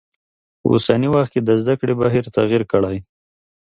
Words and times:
په 0.59 0.65
اوسنی 0.73 1.07
وخت 1.13 1.29
کې 1.33 1.41
د 1.43 1.49
زده 1.61 1.73
کړی 1.79 1.93
بهیر 2.01 2.25
تغیر 2.37 2.63
کړی. 2.71 2.97